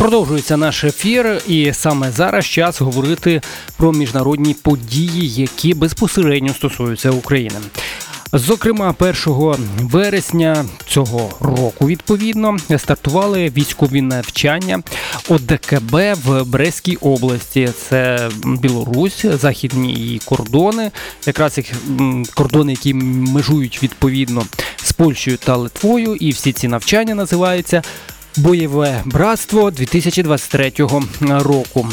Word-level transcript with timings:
Продовжується 0.00 0.56
наш 0.56 0.84
ефір, 0.84 1.42
і 1.48 1.72
саме 1.72 2.10
зараз 2.10 2.46
час 2.46 2.80
говорити 2.80 3.42
про 3.76 3.92
міжнародні 3.92 4.54
події, 4.54 5.28
які 5.28 5.74
безпосередньо 5.74 6.54
стосуються 6.54 7.10
України. 7.10 7.56
Зокрема, 8.32 8.94
1 8.98 9.14
вересня 9.80 10.64
цього 10.86 11.30
року 11.40 11.86
відповідно 11.86 12.56
стартували 12.78 13.48
військові 13.48 14.02
навчання 14.02 14.82
ОДКБ 15.28 15.96
в 16.24 16.44
Брестській 16.44 16.96
області. 16.96 17.70
Це 17.88 18.28
Білорусь, 18.44 19.24
західні 19.40 19.92
її 19.94 20.18
кордони, 20.18 20.90
якраз 21.26 21.58
їх 21.58 21.72
кордони, 22.34 22.72
які 22.72 22.94
межують 22.94 23.82
відповідно 23.82 24.44
з 24.82 24.92
Польщею 24.92 25.36
та 25.36 25.56
Литвою. 25.56 26.14
І 26.14 26.30
всі 26.30 26.52
ці 26.52 26.68
навчання 26.68 27.14
називаються 27.14 27.82
Бойове 28.36 29.02
братство 29.04 29.70
2023 29.70 30.72
року. 31.20 31.88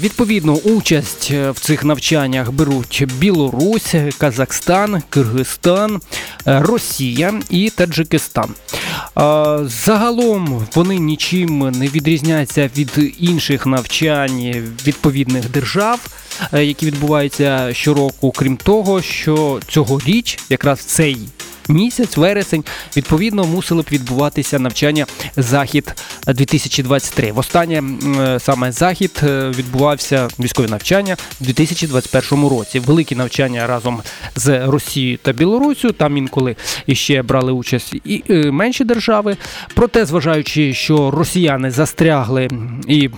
Відповідно, 0.00 0.52
участь 0.52 1.30
в 1.30 1.54
цих 1.60 1.84
навчаннях 1.84 2.52
беруть 2.52 3.04
Білорусь, 3.18 3.94
Казахстан, 4.18 5.02
Киргизстан, 5.10 6.00
Росія 6.44 7.40
і 7.50 7.70
Таджикистан. 7.70 8.54
Загалом 9.62 10.66
вони 10.74 10.98
нічим 10.98 11.58
не 11.58 11.88
відрізняються 11.88 12.70
від 12.76 13.14
інших 13.18 13.66
навчань 13.66 14.54
відповідних 14.86 15.50
держав, 15.50 16.00
які 16.52 16.86
відбуваються 16.86 17.74
щороку, 17.74 18.32
крім 18.32 18.56
того, 18.56 19.02
що 19.02 19.60
цьогоріч 19.68 20.38
якраз 20.50 20.80
цей 20.80 21.18
місяць, 21.68 22.16
вересень, 22.16 22.64
відповідно 22.96 23.44
мусили 23.44 23.82
б 23.82 23.86
відбуватися 23.92 24.58
навчання 24.58 25.06
захід 25.36 25.94
2023. 26.26 27.32
Востаннє 27.32 27.82
саме 28.38 28.72
захід 28.72 29.20
е, 29.22 29.50
відбувався 29.58 30.28
військові 30.38 30.66
навчання 30.66 31.16
у 31.40 31.44
2021 31.44 32.48
році. 32.48 32.78
Великі 32.78 33.16
навчання 33.16 33.66
разом 33.66 34.02
з 34.36 34.66
Росією 34.66 35.18
та 35.22 35.32
Білорусію. 35.32 35.92
Там 35.92 36.16
інколи 36.16 36.56
іще 36.86 37.22
брали 37.22 37.52
участь 37.52 37.94
і 38.04 38.24
е, 38.30 38.50
менші 38.50 38.84
держави. 38.84 39.36
Проте, 39.74 40.06
зважаючи, 40.06 40.74
що 40.74 41.10
росіяни 41.10 41.70
застрягли 41.70 42.48
і 42.88 43.10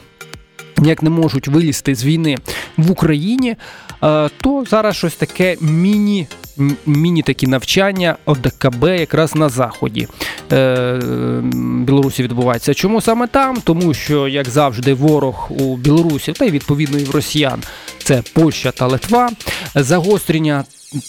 як 0.83 1.03
не 1.03 1.11
можуть 1.11 1.49
вилізти 1.49 1.95
з 1.95 2.05
війни 2.05 2.37
в 2.77 2.91
Україні, 2.91 3.57
е, 4.03 4.29
то 4.29 4.65
зараз 4.71 4.97
щось 4.97 5.15
таке 5.15 5.57
міні. 5.61 6.27
Міні 6.87 7.23
такі 7.23 7.47
навчання 7.47 8.17
ОДКБ 8.25 8.85
якраз 8.85 9.35
на 9.35 9.49
заході 9.49 10.09
е, 10.53 11.01
Білорусі 11.85 12.23
відбувається. 12.23 12.75
Чому 12.75 13.01
саме 13.01 13.27
там? 13.27 13.57
Тому 13.65 13.95
що, 13.95 14.29
як 14.29 14.49
завжди, 14.49 14.95
ворог 14.95 15.49
у 15.51 15.77
Білорусі 15.77 16.33
та 16.33 16.45
й 16.45 16.51
відповідно 16.51 16.99
і 16.99 17.05
в 17.05 17.11
Росіян 17.11 17.63
це 17.99 18.23
Польща 18.33 18.71
та 18.71 18.87
Литва. 18.87 19.31
Загострення 19.75 20.65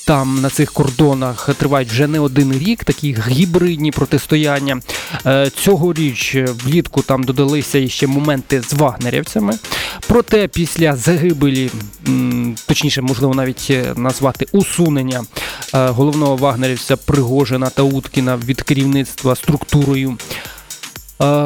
там 0.06 0.42
на 0.42 0.50
цих 0.50 0.74
кордонах 0.74 1.50
тривають 1.58 1.90
вже 1.90 2.08
не 2.08 2.20
один 2.20 2.54
рік, 2.54 2.84
такі 2.84 3.18
гібридні 3.28 3.92
протистояння. 3.92 4.80
Е, 5.26 5.50
цьогоріч 5.50 6.36
влітку 6.36 7.02
там 7.02 7.24
додалися 7.24 7.88
ще 7.88 8.08
моменти 8.08 8.62
з 8.62 8.74
вагнерівцями. 8.74 9.54
Проте 10.08 10.48
після 10.48 10.96
загибелі, 10.96 11.72
точніше, 12.66 13.02
можливо, 13.02 13.34
навіть 13.34 13.68
е, 13.70 13.94
назвати 13.96 14.46
усунення 14.52 15.24
е, 15.74 15.88
головного 15.88 16.36
вагнерівця 16.36 16.98
Пригожина 16.98 17.70
та 17.70 17.84
Уткіна 17.84 18.38
від 18.38 18.62
керівництва 18.62 19.36
структурою. 19.36 20.18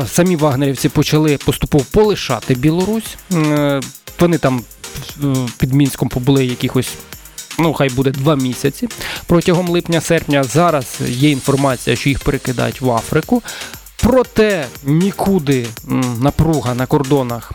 Самі 0.08 0.36
вагнерівці 0.36 0.89
почали 0.89 1.38
поступово 1.38 1.86
полишати 1.92 2.55
Білорусь. 2.55 3.17
Вони 4.20 4.38
там 4.38 4.61
під 5.58 5.73
Мінськом 5.73 6.09
побули 6.09 6.45
якихось 6.45 6.89
ну 7.59 7.73
хай 7.73 7.89
буде 7.89 8.11
два 8.11 8.36
місяці 8.36 8.88
протягом 9.26 9.70
липня-серпня. 9.70 10.43
Зараз 10.43 10.86
є 11.08 11.30
інформація, 11.30 11.95
що 11.95 12.10
їх 12.10 12.20
перекидають 12.20 12.81
в 12.81 12.92
Африку. 12.92 13.43
Проте 14.04 14.67
нікуди 14.83 15.67
напруга 16.21 16.76
на 16.76 16.86
кордонах 16.86 17.52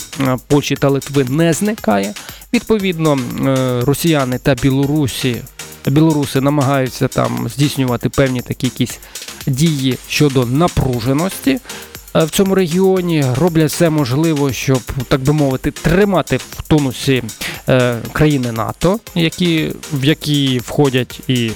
Польщі 0.47 0.77
та 0.77 0.89
Литви 0.89 1.25
не 1.25 1.53
зникає. 1.53 2.15
Відповідно, 2.53 3.19
е, 3.47 3.81
росіяни 3.81 4.39
та 4.39 4.55
білорусі, 4.55 5.37
білоруси 5.87 6.41
намагаються 6.41 7.09
там 7.09 7.49
здійснювати 7.49 8.09
певні 8.09 8.43
такі 8.43 8.67
якісь 8.67 8.99
дії 9.47 9.99
щодо 10.09 10.47
напруженості. 10.47 11.61
Е, 12.17 12.25
в 12.25 12.31
цьому 12.31 12.55
регіоні 12.55 13.25
роблять 13.35 13.71
все 13.71 13.91
можливо, 13.91 14.53
щоб 14.53 14.83
так 15.09 15.21
би 15.21 15.33
мовити 15.33 15.71
тримати 15.71 16.37
в 16.37 16.63
тонусі 16.69 17.23
е, 17.69 17.99
країни 18.13 18.53
НАТО, 18.53 19.01
які 19.15 19.73
в 19.93 20.05
які 20.05 20.59
входять 20.59 21.21
і 21.29 21.51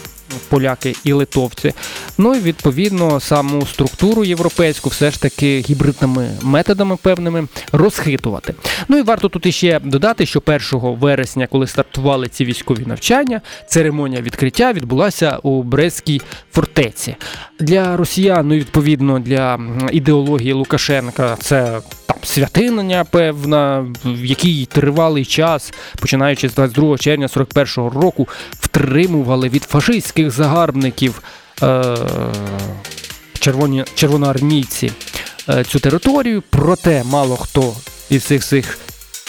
поляки 0.49 0.95
і 1.05 1.13
литовці. 1.13 1.73
Ну 2.19 2.35
і 2.35 2.41
відповідно 2.41 3.21
саму 3.21 3.67
структуру 3.67 4.25
європейську 4.25 4.89
все 4.89 5.11
ж 5.11 5.23
таки 5.23 5.65
гібридними 5.69 6.31
методами 6.43 6.97
певними 6.97 7.49
розхитувати. 7.73 8.55
Ну 8.89 8.99
і 8.99 9.03
варто 9.03 9.29
тут 9.29 9.47
іще 9.47 9.81
додати, 9.85 10.27
що 10.27 10.43
1 10.47 10.61
вересня, 10.73 11.47
коли 11.47 11.67
стартували 11.67 12.29
ці 12.29 12.45
військові 12.45 12.87
навчання, 12.87 13.41
церемонія 13.67 14.23
відкриття 14.23 14.73
відбулася 14.73 15.39
у 15.43 15.63
Брестській 15.63 16.21
фортеці. 16.53 17.17
Для 17.61 17.97
росіян, 17.97 18.49
ну 18.49 18.55
відповідно 18.55 19.19
для 19.19 19.59
ідеології 19.93 20.53
Лукашенка, 20.53 21.37
це 21.41 21.81
святинення 22.29 23.05
певна, 23.05 23.87
в 24.05 24.25
якій 24.25 24.67
тривалий 24.67 25.25
час, 25.25 25.73
починаючи 26.01 26.49
з 26.49 26.55
22 26.55 26.99
червня 26.99 27.27
41-го 27.27 27.91
року, 27.91 28.29
втримували 28.61 29.49
від 29.49 29.63
фашистських 29.63 30.31
загарбників 30.31 31.23
е- 31.63 31.97
червоні 33.41 33.85
червоноармійці 33.95 34.93
е 35.49 35.65
цю 35.65 35.79
територію. 35.79 36.43
Проте 36.51 37.05
мало 37.05 37.37
хто 37.37 37.75
із 38.11 38.25
цих 38.25 38.45
цих 38.45 38.79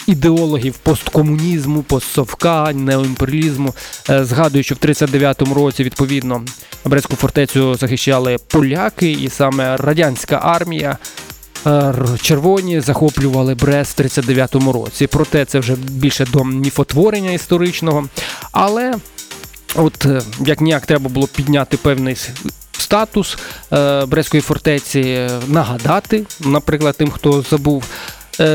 ідеологів 0.06 0.74
посткомунізму, 0.74 1.82
постсовка, 1.82 2.72
неоімперіалізму 2.72 3.74
е 4.10 4.24
згадую, 4.24 4.64
що 4.64 4.74
в 4.74 4.78
39-му 4.78 5.54
році 5.54 5.84
відповідно 5.84 6.42
Брестську 6.84 7.16
фортецю 7.16 7.74
захищали 7.74 8.36
поляки, 8.48 9.10
і 9.10 9.28
саме 9.28 9.76
радянська 9.76 10.40
армія. 10.42 10.98
Е, 11.66 11.94
червоні 12.22 12.80
захоплювали 12.80 13.54
Брест 13.54 13.98
в 13.98 14.02
39-му 14.02 14.72
році. 14.72 15.06
Проте 15.06 15.44
це 15.44 15.58
вже 15.58 15.76
більше 15.76 16.26
до 16.32 16.44
міфотворення 16.44 17.30
історичного. 17.30 18.08
Але 18.52 18.94
от 19.74 20.06
е, 20.06 20.22
як 20.46 20.60
ніяк 20.60 20.86
треба 20.86 21.08
було 21.08 21.26
підняти 21.26 21.76
певний 21.76 22.16
статус 22.72 23.38
е, 23.72 24.06
Брестської 24.06 24.40
фортеці, 24.40 25.28
нагадати, 25.46 26.24
наприклад, 26.40 26.96
тим, 26.98 27.10
хто 27.10 27.42
забув. 27.42 27.84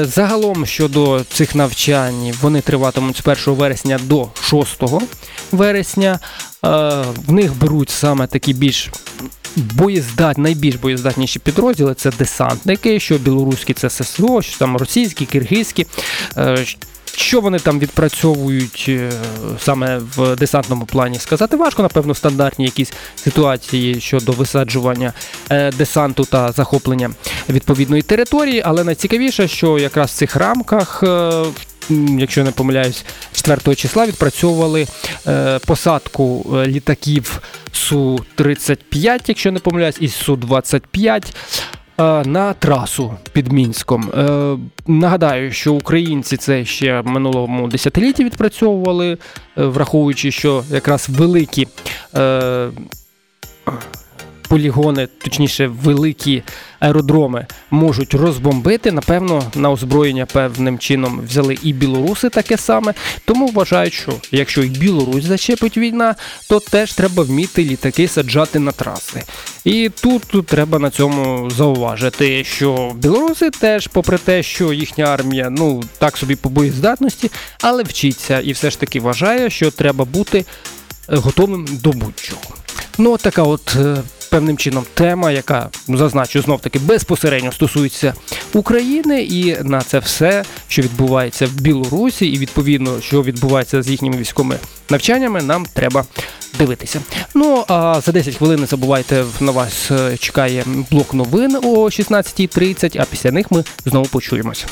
Загалом 0.01 0.65
щодо 0.65 1.23
цих 1.29 1.55
навчань 1.55 2.33
вони 2.41 2.61
триватимуть 2.61 3.17
з 3.17 3.47
1 3.47 3.53
вересня 3.53 3.99
до 4.03 4.27
6 4.41 4.83
вересня. 5.51 6.19
В 6.61 7.31
них 7.31 7.55
беруть 7.57 7.89
саме 7.89 8.27
такі 8.27 8.53
більш 8.53 8.89
боєздатні, 9.55 10.43
найбільш 10.43 10.75
боєздатніші 10.75 11.39
підрозділи 11.39 11.93
це 11.93 12.11
десантники, 12.11 12.99
що 12.99 13.17
білоруські 13.17 13.73
це 13.73 13.89
ССО, 13.89 14.41
що 14.41 14.57
там 14.57 14.77
російські, 14.77 15.25
киргизькі. 15.25 15.85
Е, 17.15 17.17
що 17.17 17.41
вони 17.41 17.59
там 17.59 17.79
відпрацьовують 17.79 18.85
е, 18.89 19.11
саме 19.59 19.97
в 19.97 20.35
десантному 20.35 20.85
плані, 20.85 21.19
сказати 21.19 21.57
важко, 21.57 21.81
напевно, 21.81 22.15
стандартні 22.15 22.65
якісь 22.65 22.93
ситуації 23.15 24.01
щодо 24.01 24.31
висаджування 24.31 25.13
е, 25.49 25.71
десанту 25.71 26.25
та 26.25 26.51
захоплення 26.51 27.11
відповідної 27.49 28.01
території, 28.01 28.61
але 28.65 28.83
найцікавіше, 28.83 29.47
що 29.47 29.79
якраз 29.79 30.11
в 30.11 30.13
цих 30.13 30.35
рамках 30.35 31.03
якщо 32.17 32.43
не 32.43 32.51
помиляюсь, 32.51 33.05
4 33.31 33.75
числа 33.75 34.05
відпрацьовували 34.05 34.87
е, 35.27 35.59
посадку 35.59 36.45
е, 36.53 36.67
літаків 36.67 37.41
Су-35, 37.73 39.23
якщо 39.27 39.51
не 39.51 39.59
помиляюсь, 39.59 39.97
і 39.99 40.07
Су-25. 40.07 41.33
Е, 41.99 42.23
на 42.25 42.53
трасу 42.53 43.13
під 43.31 43.51
мінськом. 43.51 44.11
Нагадаю, 44.87 45.51
що 45.51 45.73
українці 45.73 46.37
це 46.37 46.65
ще 46.65 47.01
в 47.01 47.07
минулому 47.07 47.67
десятилітті 47.67 48.23
відпрацьовували, 48.23 49.17
враховуючи, 49.55 50.31
що 50.31 50.63
якраз 50.69 51.09
великі 51.09 51.67
полігони, 54.45 55.07
точніше, 55.17 55.67
великі 55.67 56.43
аеродроми 56.79 57.45
можуть 57.71 58.13
розбомбити. 58.13 58.91
Напевно, 58.91 59.43
на 59.55 59.71
озброєння 59.71 60.25
певним 60.25 60.79
чином 60.79 61.21
взяли 61.27 61.57
і 61.63 61.73
білоруси 61.73 62.29
таке 62.29 62.57
саме. 62.57 62.93
Тому 63.25 63.47
вважають, 63.47 63.93
що 63.93 64.13
якщо 64.31 64.63
і 64.63 64.69
Білорусь 64.69 65.23
зачепить 65.23 65.77
війна, 65.77 66.15
то 66.49 66.59
теж 66.59 66.93
треба 66.93 67.23
вміти 67.23 67.63
літаки 67.63 68.07
саджати 68.07 68.59
на 68.59 68.71
траси. 68.71 69.23
І 69.63 69.91
тут, 70.01 70.23
тут 70.27 70.45
треба 70.45 70.79
на 70.79 70.89
цьому 70.89 71.49
зауважити, 71.49 72.43
що 72.43 72.91
білоруси 72.95 73.49
теж, 73.49 73.87
попри 73.87 74.17
те, 74.17 74.43
що 74.43 74.73
їхня 74.73 75.05
армія 75.05 75.49
ну 75.49 75.83
так 75.97 76.17
собі 76.17 76.35
по 76.35 76.49
боєздатності, 76.49 77.31
але 77.61 77.83
вчиться 77.83 78.39
і 78.39 78.51
все 78.51 78.69
ж 78.69 78.79
таки 78.79 78.99
вважає, 78.99 79.49
що 79.49 79.71
треба 79.71 80.05
бути 80.05 80.37
е, 80.37 80.45
готовим 81.15 81.67
до 81.71 81.91
будь-чого. 81.91 82.55
Ну, 82.97 83.17
така 83.17 83.43
от 83.43 83.75
е, 83.75 83.97
певним 84.35 84.57
чином 84.57 84.85
тема, 84.93 85.31
яка 85.31 85.69
зазначу 85.87 86.41
знов 86.41 86.61
таки 86.61 86.79
безпосередньо 86.79 87.51
стосується 87.51 88.13
України, 88.53 89.23
і 89.23 89.63
на 89.63 89.81
це 89.81 89.99
все, 89.99 90.43
що 90.67 90.81
відбувається 90.81 91.45
в 91.45 91.51
Білорусі, 91.51 92.25
і 92.25 92.37
відповідно, 92.37 93.01
що 93.01 93.23
відбувається 93.23 93.83
з 93.83 93.89
їхніми 93.89 94.17
військовими 94.17 94.59
навчаннями, 94.89 95.41
нам 95.41 95.65
треба 95.73 96.05
дивитися. 96.57 97.01
Ну 97.33 97.65
а 97.67 98.01
за 98.01 98.11
10 98.11 98.35
хвилин 98.35 98.59
не 98.59 98.65
забувайте 98.65 99.25
на 99.39 99.51
вас 99.51 99.91
е, 99.91 100.17
чекає 100.17 100.65
блок 100.91 101.13
новин 101.13 101.55
о 101.55 101.85
16.30, 101.85 103.01
а 103.01 103.05
після 103.05 103.31
них 103.31 103.51
ми 103.51 103.63
знову 103.85 104.05
почуємось. 104.05 104.65